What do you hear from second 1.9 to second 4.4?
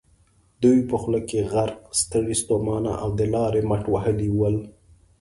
ستړي ستومانه او د لارې مټ وهلي